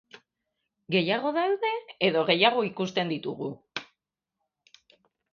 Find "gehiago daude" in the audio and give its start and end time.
0.93-1.69